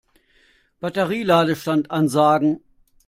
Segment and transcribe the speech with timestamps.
[0.79, 2.63] Batterie-Ladestand ansagen.